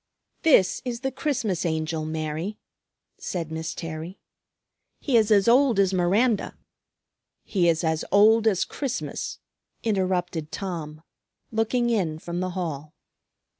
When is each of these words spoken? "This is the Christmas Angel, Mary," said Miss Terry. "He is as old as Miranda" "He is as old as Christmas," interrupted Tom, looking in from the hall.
"This 0.41 0.81
is 0.83 1.01
the 1.01 1.11
Christmas 1.11 1.63
Angel, 1.63 2.05
Mary," 2.05 2.57
said 3.19 3.51
Miss 3.51 3.75
Terry. 3.75 4.17
"He 4.99 5.15
is 5.15 5.29
as 5.29 5.47
old 5.47 5.77
as 5.79 5.93
Miranda" 5.93 6.57
"He 7.43 7.69
is 7.69 7.83
as 7.83 8.03
old 8.11 8.47
as 8.47 8.65
Christmas," 8.65 9.37
interrupted 9.83 10.51
Tom, 10.51 11.03
looking 11.51 11.91
in 11.91 12.17
from 12.17 12.39
the 12.39 12.49
hall. 12.57 12.95